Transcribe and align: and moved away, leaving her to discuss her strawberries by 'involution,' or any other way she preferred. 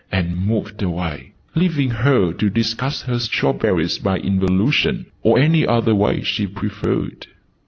and 0.11 0.35
moved 0.35 0.81
away, 0.81 1.31
leaving 1.53 1.91
her 1.91 2.33
to 2.33 2.49
discuss 2.49 3.03
her 3.03 3.19
strawberries 3.19 3.99
by 3.99 4.17
'involution,' 4.17 5.05
or 5.21 5.37
any 5.37 5.63
other 5.67 5.93
way 5.93 6.23
she 6.23 6.47
preferred. 6.47 7.27